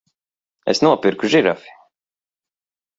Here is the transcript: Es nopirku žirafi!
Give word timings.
Es 0.73 0.81
nopirku 0.85 1.31
žirafi! 1.35 1.79